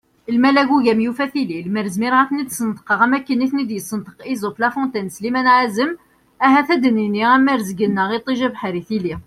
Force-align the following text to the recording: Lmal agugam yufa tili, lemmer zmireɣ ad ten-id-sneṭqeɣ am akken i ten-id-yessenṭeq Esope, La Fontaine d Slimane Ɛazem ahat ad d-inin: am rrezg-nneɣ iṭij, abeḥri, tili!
Lmal 0.35 0.55
agugam 0.61 0.99
yufa 1.05 1.25
tili, 1.33 1.57
lemmer 1.65 1.85
zmireɣ 1.95 2.19
ad 2.21 2.27
ten-id-sneṭqeɣ 2.29 2.99
am 3.05 3.13
akken 3.17 3.43
i 3.45 3.47
ten-id-yessenṭeq 3.51 4.15
Esope, 4.31 4.59
La 4.61 4.69
Fontaine 4.75 5.09
d 5.11 5.13
Slimane 5.15 5.51
Ɛazem 5.57 5.91
ahat 6.45 6.69
ad 6.73 6.79
d-inin: 6.83 7.29
am 7.35 7.47
rrezg-nneɣ 7.59 8.09
iṭij, 8.17 8.39
abeḥri, 8.47 8.81
tili! 8.87 9.15